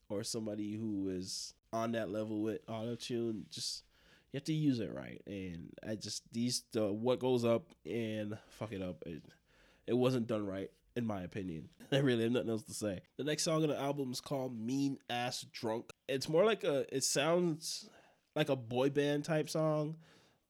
or 0.09 0.23
somebody 0.23 0.75
who 0.75 1.09
is 1.09 1.53
on 1.71 1.91
that 1.93 2.09
level 2.09 2.41
with 2.41 2.65
autotune 2.67 3.49
just 3.49 3.83
you 4.31 4.37
have 4.37 4.43
to 4.45 4.53
use 4.53 4.79
it 4.79 4.93
right. 4.93 5.21
And 5.25 5.73
I 5.87 5.95
just 5.95 6.23
these 6.31 6.63
the 6.73 6.91
what 6.91 7.19
goes 7.19 7.45
up 7.45 7.69
and 7.85 8.37
fuck 8.49 8.71
it 8.71 8.81
up. 8.81 9.03
It 9.05 9.23
it 9.85 9.93
wasn't 9.93 10.27
done 10.27 10.45
right 10.45 10.69
in 10.95 11.05
my 11.05 11.21
opinion. 11.21 11.69
I 11.91 11.99
really 11.99 12.23
have 12.23 12.31
nothing 12.31 12.49
else 12.49 12.63
to 12.63 12.73
say. 12.73 13.01
The 13.17 13.23
next 13.23 13.43
song 13.43 13.63
on 13.63 13.69
the 13.69 13.79
album 13.79 14.11
is 14.11 14.19
called 14.19 14.59
Mean 14.59 14.97
Ass 15.09 15.45
Drunk. 15.51 15.91
It's 16.09 16.27
more 16.27 16.43
like 16.43 16.63
a 16.63 16.85
it 16.93 17.03
sounds 17.03 17.89
like 18.35 18.49
a 18.49 18.55
boy 18.55 18.89
band 18.89 19.23
type 19.23 19.49
song 19.49 19.95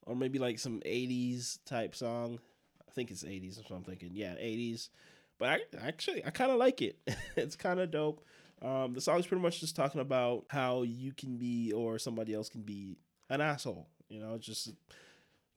or 0.05 0.15
maybe 0.15 0.39
like 0.39 0.57
some 0.57 0.79
80s 0.85 1.59
type 1.65 1.95
song. 1.95 2.39
I 2.87 2.91
think 2.93 3.11
it's 3.11 3.23
80s 3.23 3.59
or 3.59 3.67
something. 3.67 3.95
thinking. 3.95 4.11
Yeah, 4.13 4.33
80s. 4.35 4.89
But 5.37 5.49
I 5.49 5.87
actually 5.87 6.25
I 6.25 6.31
kind 6.31 6.51
of 6.51 6.57
like 6.57 6.81
it. 6.81 6.97
it's 7.35 7.55
kind 7.55 7.79
of 7.79 7.91
dope. 7.91 8.25
Um, 8.61 8.93
the 8.93 9.01
song's 9.01 9.27
pretty 9.27 9.43
much 9.43 9.59
just 9.59 9.75
talking 9.75 10.01
about 10.01 10.45
how 10.49 10.81
you 10.81 11.13
can 11.13 11.37
be 11.37 11.73
or 11.73 11.99
somebody 11.99 12.33
else 12.33 12.49
can 12.49 12.61
be 12.61 12.97
an 13.29 13.41
asshole. 13.41 13.87
You 14.09 14.21
know, 14.21 14.37
just 14.37 14.71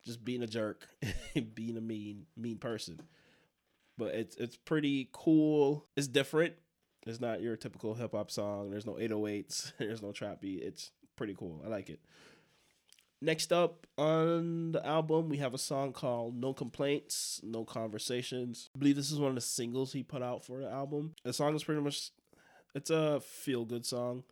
just 0.04 0.24
being 0.24 0.42
a 0.42 0.46
jerk, 0.46 0.86
being 1.54 1.76
a 1.76 1.80
mean 1.80 2.26
mean 2.36 2.58
person. 2.58 3.00
But 3.98 4.14
it's 4.14 4.36
it's 4.36 4.56
pretty 4.56 5.08
cool. 5.12 5.86
It's 5.96 6.08
different. 6.08 6.54
It's 7.06 7.20
not 7.20 7.40
your 7.40 7.56
typical 7.56 7.94
hip 7.94 8.12
hop 8.12 8.30
song. 8.30 8.70
There's 8.70 8.86
no 8.86 8.94
808s. 8.94 9.72
There's 9.78 10.02
no 10.02 10.12
trap 10.12 10.40
beat. 10.40 10.62
It's 10.62 10.90
pretty 11.16 11.34
cool. 11.34 11.62
I 11.64 11.68
like 11.68 11.88
it. 11.88 12.00
Next 13.22 13.52
up 13.52 13.86
on 13.98 14.72
the 14.72 14.86
album, 14.86 15.28
we 15.28 15.36
have 15.38 15.52
a 15.52 15.58
song 15.58 15.92
called 15.92 16.34
No 16.34 16.54
Complaints, 16.54 17.40
No 17.42 17.64
Conversations. 17.66 18.70
I 18.74 18.78
believe 18.78 18.96
this 18.96 19.10
is 19.12 19.18
one 19.18 19.28
of 19.28 19.34
the 19.34 19.42
singles 19.42 19.92
he 19.92 20.02
put 20.02 20.22
out 20.22 20.42
for 20.44 20.60
the 20.60 20.70
album. 20.70 21.14
The 21.22 21.34
song 21.34 21.54
is 21.54 21.64
pretty 21.64 21.82
much 21.82 22.12
it's 22.74 22.88
a 22.88 23.20
feel 23.20 23.66
good 23.66 23.84
song. 23.84 24.24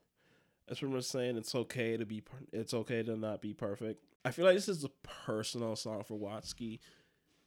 That's 0.69 0.81
pretty 0.81 0.95
much 0.95 1.05
saying 1.05 1.37
it's 1.37 1.55
okay 1.55 1.97
to 1.97 2.05
be. 2.05 2.23
It's 2.53 2.75
okay 2.75 3.03
to 3.03 3.17
not 3.17 3.41
be 3.41 3.55
perfect. 3.55 4.05
I 4.25 4.31
feel 4.31 4.45
like 4.45 4.55
this 4.55 4.69
is 4.69 4.85
a 4.85 4.91
personal 5.25 5.75
song 5.77 6.05
for 6.05 6.19
Watsky. 6.19 6.81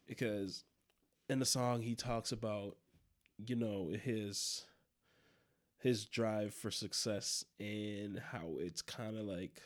because 0.07 0.63
in 1.29 1.39
the 1.39 1.45
song 1.45 1.81
he 1.81 1.95
talks 1.95 2.31
about 2.31 2.75
you 3.37 3.55
know 3.55 3.91
his 4.03 4.65
his 5.79 6.05
drive 6.05 6.53
for 6.53 6.69
success 6.69 7.45
and 7.59 8.19
how 8.31 8.55
it's 8.59 8.81
kind 8.81 9.17
of 9.17 9.23
like 9.23 9.61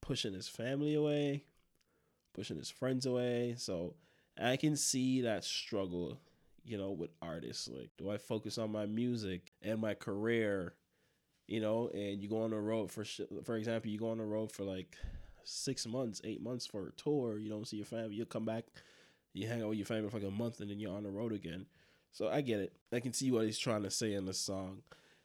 pushing 0.00 0.32
his 0.34 0.48
family 0.48 0.94
away, 0.94 1.44
pushing 2.32 2.56
his 2.56 2.70
friends 2.70 3.04
away. 3.06 3.54
So 3.58 3.94
I 4.40 4.56
can 4.56 4.76
see 4.76 5.22
that 5.22 5.44
struggle, 5.44 6.18
you 6.64 6.78
know, 6.78 6.90
with 6.90 7.10
artists. 7.20 7.68
Like, 7.68 7.90
do 7.98 8.10
I 8.10 8.16
focus 8.18 8.56
on 8.58 8.72
my 8.72 8.86
music 8.86 9.52
and 9.62 9.80
my 9.80 9.94
career, 9.94 10.74
you 11.46 11.60
know, 11.60 11.90
and 11.92 12.22
you 12.22 12.28
go 12.28 12.42
on 12.42 12.50
the 12.50 12.56
road 12.56 12.90
for, 12.90 13.04
for 13.44 13.56
example, 13.56 13.90
you 13.90 13.98
go 13.98 14.10
on 14.10 14.18
the 14.18 14.24
road 14.24 14.52
for 14.52 14.64
like 14.64 14.96
six 15.44 15.86
months, 15.86 16.20
eight 16.24 16.42
months 16.42 16.66
for 16.66 16.88
a 16.88 16.92
tour, 16.92 17.38
you 17.38 17.48
don't 17.50 17.68
see 17.68 17.76
your 17.76 17.86
family, 17.86 18.14
you 18.14 18.24
come 18.24 18.44
back, 18.44 18.64
you 19.32 19.46
hang 19.46 19.62
out 19.62 19.68
with 19.68 19.78
your 19.78 19.86
family 19.86 20.08
for 20.08 20.18
like 20.18 20.28
a 20.28 20.30
month, 20.30 20.60
and 20.60 20.70
then 20.70 20.78
you're 20.78 20.96
on 20.96 21.02
the 21.02 21.10
road 21.10 21.32
again. 21.32 21.66
So 22.12 22.28
I 22.28 22.40
get 22.42 22.60
it. 22.60 22.72
I 22.92 23.00
can 23.00 23.12
see 23.12 23.30
what 23.32 23.44
he's 23.44 23.58
trying 23.58 23.82
to 23.82 23.90
say 23.90 24.14
in 24.14 24.24
the 24.24 24.32
song. 24.32 24.82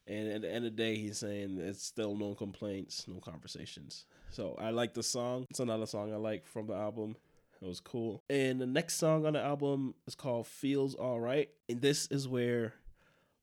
And 0.08 0.28
at 0.28 0.42
the 0.42 0.52
end 0.52 0.66
of 0.66 0.76
the 0.76 0.84
day, 0.84 0.96
he's 0.96 1.20
saying 1.20 1.60
it's 1.60 1.86
still 1.86 2.16
no 2.16 2.34
complaints, 2.34 3.06
no 3.08 3.20
conversations. 3.20 4.06
So 4.32 4.56
I 4.60 4.72
like 4.72 4.96
the 4.96 5.04
song. 5.04 5.46
It's 5.52 5.60
another 5.60 5.86
song 5.86 6.12
I 6.12 6.18
like 6.18 6.48
from 6.48 6.66
the 6.66 6.74
album. 6.74 7.16
It 7.62 7.68
was 7.68 7.80
cool. 7.80 8.24
And 8.28 8.60
the 8.60 8.66
next 8.66 8.96
song 8.96 9.28
on 9.28 9.34
the 9.34 9.42
album 9.42 9.94
is 10.08 10.16
called 10.16 10.48
Feels 10.48 10.96
Alright. 10.96 11.50
And 11.68 11.80
this 11.80 12.08
is 12.08 12.28
where 12.28 12.74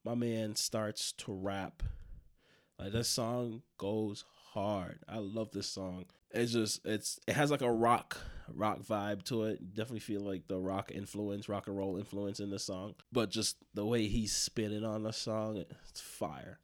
my 0.04 0.16
man 0.16 0.56
starts 0.56 1.12
to 1.12 1.32
rap. 1.32 1.84
Like 2.78 2.92
this 2.92 3.08
song 3.08 3.62
goes 3.78 4.24
hard. 4.52 5.00
I 5.08 5.18
love 5.18 5.50
this 5.52 5.66
song. 5.66 6.06
It's 6.30 6.52
just 6.52 6.84
it's 6.84 7.18
it 7.26 7.34
has 7.34 7.50
like 7.50 7.62
a 7.62 7.70
rock 7.70 8.18
rock 8.52 8.80
vibe 8.80 9.24
to 9.24 9.44
it. 9.44 9.74
Definitely 9.74 10.00
feel 10.00 10.20
like 10.20 10.48
the 10.48 10.58
rock 10.58 10.90
influence, 10.92 11.48
rock 11.48 11.66
and 11.66 11.76
roll 11.76 11.96
influence 11.96 12.40
in 12.40 12.50
the 12.50 12.58
song. 12.58 12.94
But 13.12 13.30
just 13.30 13.56
the 13.74 13.86
way 13.86 14.06
he's 14.06 14.34
spinning 14.34 14.84
on 14.84 15.02
the 15.02 15.12
song, 15.12 15.56
it's 15.56 16.00
fire. 16.00 16.58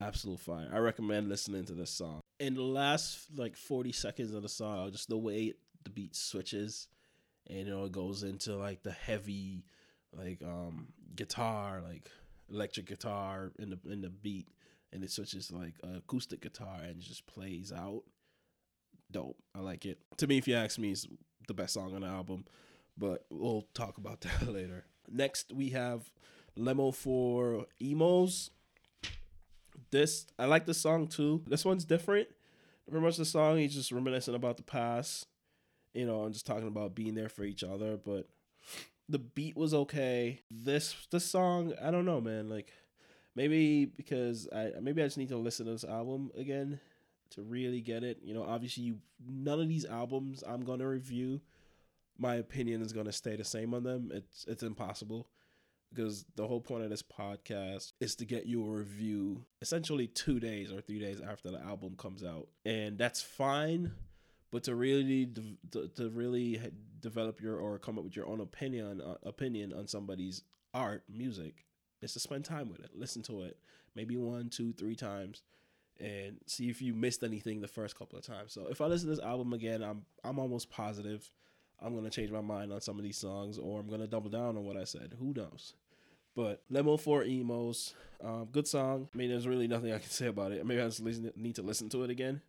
Absolute 0.00 0.40
fire. 0.40 0.68
I 0.72 0.78
recommend 0.78 1.28
listening 1.28 1.64
to 1.66 1.74
this 1.74 1.90
song. 1.90 2.20
In 2.38 2.54
the 2.54 2.62
last 2.62 3.26
like 3.36 3.56
40 3.56 3.92
seconds 3.92 4.32
of 4.32 4.42
the 4.42 4.48
song, 4.48 4.90
just 4.92 5.08
the 5.08 5.18
way 5.18 5.52
the 5.84 5.90
beat 5.90 6.16
switches 6.16 6.88
and 7.48 7.58
you 7.58 7.64
know 7.64 7.84
it 7.84 7.92
goes 7.92 8.22
into 8.22 8.56
like 8.56 8.82
the 8.82 8.92
heavy 8.92 9.64
like 10.16 10.42
um 10.42 10.88
guitar, 11.14 11.82
like 11.86 12.10
electric 12.50 12.86
guitar 12.86 13.52
in 13.58 13.70
the 13.70 13.78
in 13.90 14.00
the 14.00 14.10
beat 14.10 14.48
and 14.92 15.04
it 15.04 15.10
switches 15.10 15.52
like 15.52 15.74
acoustic 15.82 16.40
guitar 16.40 16.80
and 16.82 17.00
just 17.00 17.26
plays 17.26 17.72
out 17.72 18.02
dope. 19.10 19.36
I 19.54 19.60
like 19.60 19.86
it. 19.86 19.98
To 20.18 20.26
me, 20.26 20.38
if 20.38 20.46
you 20.46 20.54
ask 20.54 20.78
me, 20.78 20.92
it's 20.92 21.06
the 21.48 21.54
best 21.54 21.74
song 21.74 21.94
on 21.94 22.02
the 22.02 22.06
album, 22.06 22.44
but 22.96 23.24
we'll 23.30 23.66
talk 23.74 23.98
about 23.98 24.20
that 24.22 24.52
later. 24.52 24.84
Next, 25.08 25.52
we 25.52 25.70
have 25.70 26.10
Lemo 26.58 26.94
for 26.94 27.66
Emos. 27.80 28.50
This 29.90 30.26
I 30.38 30.44
like 30.44 30.66
this 30.66 30.78
song 30.78 31.08
too. 31.08 31.42
This 31.46 31.64
one's 31.64 31.84
different. 31.84 32.28
Very 32.88 33.02
much 33.02 33.16
the 33.16 33.24
song, 33.24 33.58
he's 33.58 33.74
just 33.74 33.92
reminiscing 33.92 34.34
about 34.34 34.56
the 34.56 34.64
past, 34.64 35.26
you 35.94 36.04
know, 36.06 36.24
and 36.24 36.32
just 36.32 36.44
talking 36.44 36.66
about 36.66 36.94
being 36.94 37.14
there 37.14 37.28
for 37.28 37.44
each 37.44 37.62
other. 37.62 37.96
But 37.96 38.26
the 39.10 39.18
beat 39.18 39.56
was 39.56 39.74
okay. 39.74 40.40
This 40.50 40.94
this 41.10 41.24
song, 41.24 41.74
I 41.82 41.90
don't 41.90 42.04
know, 42.04 42.20
man. 42.20 42.48
Like 42.48 42.72
maybe 43.34 43.84
because 43.84 44.48
I 44.54 44.72
maybe 44.80 45.02
I 45.02 45.06
just 45.06 45.18
need 45.18 45.28
to 45.30 45.36
listen 45.36 45.66
to 45.66 45.72
this 45.72 45.84
album 45.84 46.30
again 46.36 46.80
to 47.30 47.42
really 47.42 47.80
get 47.80 48.04
it. 48.04 48.18
You 48.22 48.34
know, 48.34 48.44
obviously, 48.44 48.94
none 49.28 49.60
of 49.60 49.68
these 49.68 49.84
albums 49.84 50.44
I'm 50.46 50.64
gonna 50.64 50.88
review. 50.88 51.40
My 52.18 52.36
opinion 52.36 52.82
is 52.82 52.92
gonna 52.92 53.12
stay 53.12 53.36
the 53.36 53.44
same 53.44 53.74
on 53.74 53.82
them. 53.82 54.10
It's 54.14 54.44
it's 54.46 54.62
impossible 54.62 55.26
because 55.92 56.24
the 56.36 56.46
whole 56.46 56.60
point 56.60 56.84
of 56.84 56.90
this 56.90 57.02
podcast 57.02 57.92
is 58.00 58.14
to 58.16 58.24
get 58.24 58.46
you 58.46 58.64
a 58.64 58.70
review 58.70 59.44
essentially 59.60 60.06
two 60.06 60.38
days 60.38 60.70
or 60.70 60.80
three 60.80 61.00
days 61.00 61.20
after 61.20 61.50
the 61.50 61.60
album 61.60 61.96
comes 61.96 62.22
out, 62.22 62.46
and 62.64 62.96
that's 62.96 63.20
fine. 63.20 63.92
But 64.50 64.64
to 64.64 64.74
really 64.74 65.26
de- 65.26 65.88
to 65.96 66.10
really 66.10 66.60
develop 67.00 67.40
your 67.40 67.56
or 67.56 67.78
come 67.78 67.98
up 67.98 68.04
with 68.04 68.16
your 68.16 68.26
own 68.26 68.40
opinion 68.40 69.00
uh, 69.00 69.14
opinion 69.24 69.72
on 69.72 69.86
somebody's 69.86 70.42
art 70.74 71.04
music 71.08 71.66
is 72.02 72.12
to 72.14 72.20
spend 72.20 72.44
time 72.44 72.68
with 72.70 72.80
it, 72.80 72.90
listen 72.94 73.22
to 73.22 73.42
it, 73.42 73.58
maybe 73.94 74.16
one, 74.16 74.48
two, 74.48 74.72
three 74.72 74.96
times, 74.96 75.42
and 76.00 76.38
see 76.46 76.68
if 76.68 76.80
you 76.82 76.94
missed 76.94 77.22
anything 77.22 77.60
the 77.60 77.68
first 77.68 77.96
couple 77.96 78.18
of 78.18 78.24
times. 78.24 78.52
So 78.52 78.66
if 78.70 78.80
I 78.80 78.86
listen 78.86 79.08
to 79.08 79.14
this 79.14 79.24
album 79.24 79.52
again, 79.52 79.82
I'm 79.82 80.02
I'm 80.24 80.38
almost 80.38 80.70
positive 80.70 81.30
I'm 81.82 81.94
gonna 81.94 82.10
change 82.10 82.30
my 82.30 82.40
mind 82.40 82.72
on 82.72 82.80
some 82.80 82.98
of 82.98 83.02
these 83.02 83.16
songs, 83.16 83.58
or 83.58 83.80
I'm 83.80 83.88
gonna 83.88 84.06
double 84.06 84.30
down 84.30 84.56
on 84.56 84.64
what 84.64 84.76
I 84.76 84.84
said. 84.84 85.14
Who 85.18 85.32
knows? 85.34 85.74
But 86.36 86.62
Lemo 86.70 86.98
for 87.00 87.24
Emos, 87.24 87.94
um, 88.22 88.48
good 88.52 88.68
song. 88.68 89.08
I 89.12 89.16
mean, 89.16 89.30
there's 89.30 89.48
really 89.48 89.66
nothing 89.66 89.92
I 89.92 89.98
can 89.98 90.10
say 90.10 90.26
about 90.26 90.52
it. 90.52 90.64
Maybe 90.64 90.80
I 90.80 90.84
just 90.86 91.02
need 91.02 91.54
to 91.56 91.62
listen 91.62 91.88
to 91.90 92.04
it 92.04 92.10
again. 92.10 92.40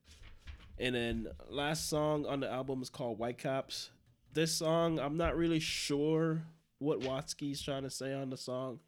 And 0.78 0.96
then 0.96 1.28
last 1.50 1.90
song 1.90 2.26
on 2.26 2.40
the 2.40 2.50
album 2.50 2.82
is 2.82 2.90
called 2.90 3.18
Whitecaps. 3.18 3.92
This 4.34 4.54
song, 4.54 5.00
I'm 5.00 5.18
not 5.18 5.36
really 5.36 5.60
sure 5.60 6.44
what 6.80 7.02
Watsky's 7.02 7.62
trying 7.62 7.84
to 7.84 7.90
say 7.90 8.14
on 8.14 8.30
the 8.30 8.38
song 8.38 8.80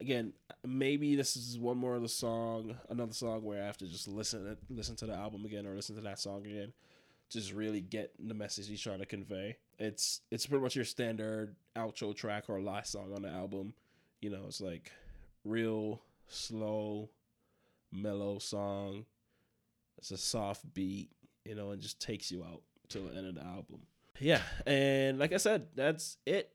again, 0.00 0.32
maybe 0.64 1.16
this 1.16 1.36
is 1.36 1.58
one 1.58 1.76
more 1.76 1.94
of 1.94 2.02
the 2.02 2.08
song, 2.08 2.76
another 2.88 3.12
song 3.12 3.42
where 3.42 3.62
I 3.62 3.66
have 3.66 3.78
to 3.78 3.86
just 3.86 4.08
listen 4.08 4.56
listen 4.68 4.96
to 4.96 5.06
the 5.06 5.14
album 5.14 5.44
again 5.44 5.66
or 5.66 5.74
listen 5.74 5.96
to 5.96 6.02
that 6.02 6.18
song 6.18 6.44
again, 6.46 6.72
just 7.30 7.52
really 7.52 7.80
get 7.80 8.12
the 8.18 8.34
message 8.34 8.68
he's 8.68 8.80
trying 8.80 9.00
to 9.00 9.06
convey. 9.06 9.56
It's 9.78 10.20
it's 10.30 10.46
pretty 10.46 10.62
much 10.62 10.76
your 10.76 10.84
standard 10.84 11.56
outro 11.76 12.14
track 12.14 12.44
or 12.48 12.60
last 12.60 12.92
song 12.92 13.12
on 13.14 13.22
the 13.22 13.28
album. 13.30 13.74
You 14.20 14.30
know, 14.30 14.44
it's 14.46 14.60
like 14.60 14.92
real 15.44 16.00
slow, 16.28 17.10
mellow 17.92 18.38
song. 18.38 19.04
It's 19.98 20.10
a 20.10 20.18
soft 20.18 20.72
beat, 20.74 21.10
you 21.44 21.54
know, 21.54 21.70
and 21.70 21.80
just 21.80 22.00
takes 22.00 22.30
you 22.30 22.44
out 22.44 22.62
to 22.90 23.00
the 23.00 23.16
end 23.16 23.26
of 23.26 23.34
the 23.34 23.44
album. 23.44 23.80
Yeah, 24.18 24.42
and 24.66 25.18
like 25.18 25.32
I 25.32 25.36
said, 25.36 25.66
that's 25.74 26.16
it 26.24 26.50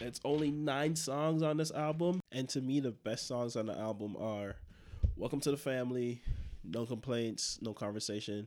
it's 0.00 0.20
only 0.24 0.50
nine 0.50 0.94
songs 0.96 1.42
on 1.42 1.56
this 1.56 1.70
album, 1.72 2.20
and 2.30 2.48
to 2.50 2.60
me, 2.60 2.80
the 2.80 2.92
best 2.92 3.26
songs 3.26 3.56
on 3.56 3.66
the 3.66 3.76
album 3.76 4.16
are 4.18 4.56
"Welcome 5.16 5.40
to 5.40 5.50
the 5.50 5.56
Family," 5.56 6.22
"No 6.62 6.86
Complaints," 6.86 7.58
"No 7.60 7.72
Conversation," 7.72 8.46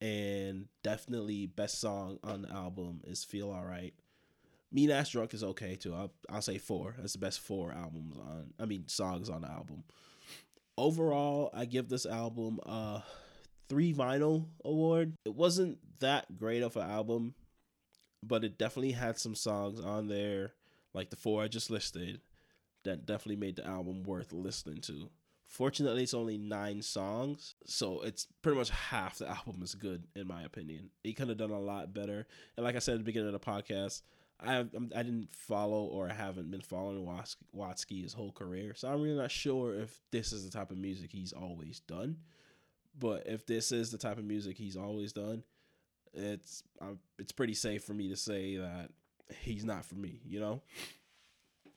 and 0.00 0.68
definitely 0.82 1.46
best 1.46 1.80
song 1.80 2.18
on 2.22 2.42
the 2.42 2.52
album 2.52 3.00
is 3.04 3.24
"Feel 3.24 3.50
Alright." 3.50 3.94
Mean 4.72 4.92
Ass 4.92 5.10
Drunk 5.10 5.34
is 5.34 5.42
okay 5.42 5.74
too. 5.74 5.92
I'll, 5.92 6.12
I'll 6.28 6.42
say 6.42 6.58
four. 6.58 6.94
That's 6.98 7.14
the 7.14 7.18
best 7.18 7.40
four 7.40 7.72
albums 7.72 8.16
on. 8.18 8.54
I 8.60 8.66
mean 8.66 8.86
songs 8.86 9.28
on 9.28 9.42
the 9.42 9.50
album. 9.50 9.82
Overall, 10.78 11.50
I 11.52 11.64
give 11.64 11.88
this 11.88 12.06
album 12.06 12.60
a 12.64 13.02
three 13.70 13.94
vinyl 13.94 14.48
award. 14.64 15.14
It 15.24 15.34
wasn't 15.34 15.78
that 16.00 16.36
great 16.36 16.62
of 16.62 16.76
an 16.76 16.90
album, 16.90 17.34
but 18.22 18.44
it 18.44 18.58
definitely 18.58 18.92
had 18.92 19.18
some 19.18 19.34
songs 19.34 19.80
on 19.80 20.08
there 20.08 20.52
like 20.92 21.10
the 21.10 21.16
four 21.16 21.42
I 21.42 21.48
just 21.48 21.70
listed, 21.70 22.20
that 22.84 23.06
definitely 23.06 23.36
made 23.36 23.56
the 23.56 23.66
album 23.66 24.02
worth 24.02 24.32
listening 24.32 24.80
to. 24.82 25.08
Fortunately, 25.46 26.02
it's 26.02 26.14
only 26.14 26.38
nine 26.38 26.80
songs, 26.82 27.54
so 27.66 28.02
it's 28.02 28.26
pretty 28.42 28.58
much 28.58 28.70
half 28.70 29.18
the 29.18 29.28
album 29.28 29.62
is 29.62 29.74
good 29.74 30.04
in 30.14 30.26
my 30.26 30.42
opinion. 30.42 30.90
He 31.02 31.12
could 31.12 31.28
have 31.28 31.38
done 31.38 31.50
a 31.50 31.60
lot 31.60 31.92
better. 31.92 32.26
And 32.56 32.64
like 32.64 32.76
I 32.76 32.78
said 32.78 32.94
at 32.94 32.98
the 32.98 33.04
beginning 33.04 33.32
of 33.34 33.40
the 33.40 33.40
podcast, 33.40 34.02
I 34.40 34.60
I 34.60 35.02
didn't 35.02 35.28
follow 35.34 35.84
or 35.84 36.08
I 36.08 36.14
haven't 36.14 36.50
been 36.50 36.60
following 36.60 37.06
Watsky 37.54 38.02
his 38.02 38.14
whole 38.14 38.32
career, 38.32 38.74
so 38.74 38.88
I'm 38.88 39.02
really 39.02 39.16
not 39.16 39.30
sure 39.30 39.74
if 39.74 40.00
this 40.12 40.32
is 40.32 40.44
the 40.44 40.56
type 40.56 40.70
of 40.70 40.78
music 40.78 41.10
he's 41.12 41.32
always 41.32 41.80
done. 41.80 42.16
But 42.98 43.26
if 43.26 43.46
this 43.46 43.72
is 43.72 43.90
the 43.90 43.98
type 43.98 44.18
of 44.18 44.24
music 44.24 44.56
he's 44.56 44.76
always 44.76 45.12
done, 45.12 45.42
it's 46.12 46.62
uh, 46.80 46.94
it's 47.18 47.32
pretty 47.32 47.54
safe 47.54 47.84
for 47.84 47.94
me 47.94 48.08
to 48.08 48.16
say 48.16 48.56
that 48.56 48.90
he's 49.42 49.64
not 49.64 49.84
for 49.84 49.94
me, 49.94 50.20
you 50.26 50.40
know? 50.40 50.60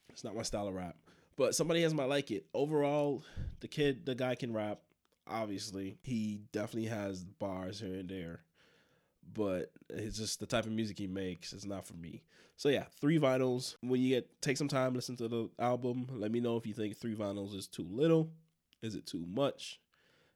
It's 0.10 0.24
not 0.24 0.36
my 0.36 0.44
style 0.44 0.68
of 0.68 0.74
rap. 0.74 0.96
But 1.36 1.56
somebody 1.56 1.84
else 1.84 1.94
might 1.94 2.10
like 2.10 2.32
it. 2.32 2.46
Overall, 2.54 3.24
the 3.60 3.68
kid, 3.68 4.06
the 4.06 4.16
guy 4.16 4.36
can 4.36 4.54
rap. 4.54 4.80
Obviously, 5.28 5.98
he 6.04 6.42
definitely 6.52 6.90
has 6.90 7.24
bars 7.24 7.80
here 7.80 7.96
and 7.96 8.10
there. 8.10 8.42
But 9.34 9.72
it's 9.90 10.18
just 10.18 10.40
the 10.40 10.46
type 10.46 10.66
of 10.66 10.72
music 10.72 11.00
he 11.00 11.08
makes. 11.08 11.54
It's 11.54 11.66
not 11.66 11.88
for 11.88 11.96
me. 11.96 12.24
So 12.58 12.70
yeah, 12.70 12.86
three 13.02 13.20
vinyls. 13.20 13.76
When 13.82 14.02
you 14.02 14.10
get 14.10 14.42
take 14.42 14.58
some 14.58 14.68
time, 14.68 14.94
listen 14.94 15.16
to 15.18 15.28
the 15.28 15.50
album. 15.58 16.08
Let 16.12 16.32
me 16.32 16.40
know 16.40 16.58
if 16.58 16.68
you 16.68 16.74
think 16.74 16.98
three 16.98 17.16
vinyls 17.16 17.56
is 17.56 17.68
too 17.68 17.88
little. 17.90 18.30
Is 18.82 18.96
it 18.96 19.08
too 19.08 19.26
much? 19.28 19.80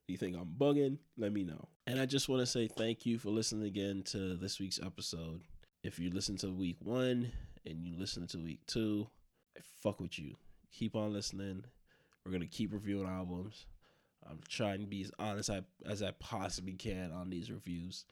You 0.07 0.17
think 0.17 0.35
I'm 0.37 0.55
bugging? 0.57 0.97
Let 1.17 1.33
me 1.33 1.43
know. 1.43 1.67
And 1.85 1.99
I 1.99 2.05
just 2.05 2.29
want 2.29 2.41
to 2.41 2.45
say 2.45 2.67
thank 2.67 3.05
you 3.05 3.19
for 3.19 3.29
listening 3.29 3.67
again 3.67 4.03
to 4.07 4.35
this 4.37 4.59
week's 4.59 4.79
episode 4.81 5.41
if 5.83 5.99
you 5.99 6.09
listen 6.09 6.35
to 6.37 6.51
week 6.51 6.77
one 6.81 7.31
and 7.65 7.85
you 7.85 7.95
listen 7.97 8.27
to 8.27 8.37
week 8.37 8.59
two, 8.67 9.07
I 9.57 9.61
fuck 9.81 10.01
with 10.01 10.19
you. 10.19 10.35
Keep 10.71 10.95
on 10.95 11.13
listening. 11.13 11.63
We're 12.25 12.31
gonna 12.33 12.45
keep 12.45 12.73
reviewing 12.73 13.07
albums. 13.07 13.65
I'm 14.29 14.39
trying 14.49 14.81
to 14.81 14.85
be 14.85 15.03
as 15.03 15.11
honest 15.17 15.49
as 15.85 16.03
I 16.03 16.11
possibly 16.19 16.73
can 16.73 17.11
on 17.11 17.29
these 17.29 17.49
reviews. 17.49 18.05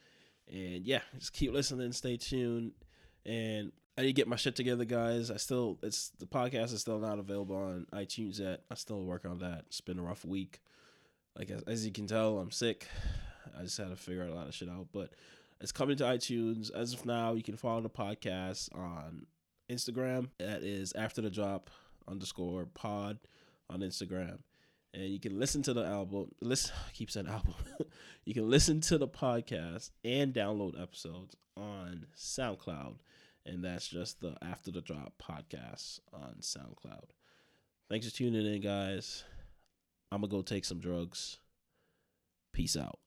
And 0.47 0.85
yeah, 0.85 1.01
just 1.17 1.33
keep 1.33 1.51
listening, 1.51 1.91
stay 1.91 2.15
tuned. 2.15 2.71
And 3.25 3.73
I 3.97 4.01
need 4.01 4.07
to 4.07 4.13
get 4.13 4.27
my 4.27 4.37
shit 4.37 4.55
together, 4.55 4.85
guys. 4.85 5.29
I 5.29 5.37
still 5.37 5.79
it's 5.83 6.11
the 6.19 6.25
podcast 6.25 6.71
is 6.73 6.81
still 6.81 6.99
not 6.99 7.19
available 7.19 7.57
on 7.57 7.87
iTunes 7.93 8.39
yet. 8.39 8.61
I 8.71 8.75
still 8.75 9.03
work 9.03 9.25
on 9.25 9.39
that. 9.39 9.65
It's 9.67 9.81
been 9.81 9.99
a 9.99 10.03
rough 10.03 10.23
week. 10.23 10.61
Like 11.37 11.49
as, 11.51 11.61
as 11.63 11.85
you 11.85 11.91
can 11.91 12.07
tell, 12.07 12.39
I'm 12.39 12.51
sick. 12.51 12.87
I 13.57 13.63
just 13.63 13.77
had 13.77 13.89
to 13.89 13.95
figure 13.95 14.23
a 14.23 14.33
lot 14.33 14.47
of 14.47 14.53
shit 14.53 14.69
out, 14.69 14.87
but 14.91 15.11
it's 15.61 15.71
coming 15.71 15.97
to 15.97 16.03
iTunes 16.03 16.71
as 16.73 16.93
of 16.93 17.05
now. 17.05 17.33
You 17.33 17.43
can 17.43 17.57
follow 17.57 17.81
the 17.81 17.89
podcast 17.89 18.69
on 18.75 19.25
Instagram. 19.69 20.29
That 20.39 20.63
is 20.63 20.93
after 20.93 21.21
the 21.21 21.29
drop 21.29 21.69
underscore 22.07 22.65
pod 22.73 23.19
on 23.69 23.79
Instagram. 23.79 24.39
And 24.93 25.03
you 25.03 25.19
can 25.19 25.39
listen 25.39 25.61
to 25.63 25.73
the 25.73 25.85
album. 25.85 26.31
Listen, 26.41 26.73
I 26.87 26.91
keep 26.91 27.11
saying 27.11 27.27
album. 27.27 27.55
you 28.25 28.33
can 28.33 28.49
listen 28.49 28.81
to 28.81 28.97
the 28.97 29.07
podcast 29.07 29.91
and 30.03 30.33
download 30.33 30.81
episodes 30.81 31.35
on 31.57 32.07
SoundCloud 32.17 32.95
and 33.45 33.63
that's 33.63 33.87
just 33.87 34.21
the 34.21 34.35
After 34.41 34.71
the 34.71 34.81
Drop 34.81 35.13
podcast 35.21 35.99
on 36.13 36.37
SoundCloud. 36.41 37.09
Thanks 37.89 38.09
for 38.09 38.15
tuning 38.15 38.45
in, 38.45 38.61
guys. 38.61 39.23
I'm 40.11 40.21
gonna 40.21 40.31
go 40.31 40.41
take 40.41 40.65
some 40.65 40.79
drugs. 40.79 41.37
Peace 42.53 42.77
out. 42.77 42.99